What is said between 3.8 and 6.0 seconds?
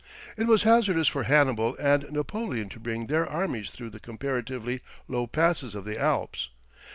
the comparatively low passes of the